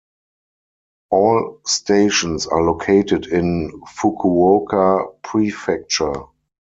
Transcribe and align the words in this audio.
All 1.11 1.61
stations 1.67 2.47
are 2.47 2.63
located 2.63 3.27
in 3.27 3.83
Fukuoka 3.87 5.21
Prefecture. 5.21 6.23